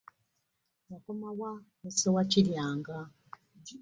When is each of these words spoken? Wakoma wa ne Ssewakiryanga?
Wakoma 0.89 1.29
wa 1.39 1.51
ne 1.81 1.89
Ssewakiryanga? 1.93 2.97